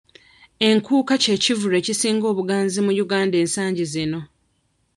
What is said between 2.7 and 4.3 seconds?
mu Uganda ensangi zino.